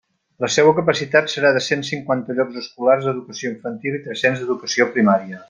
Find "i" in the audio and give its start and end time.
3.99-4.01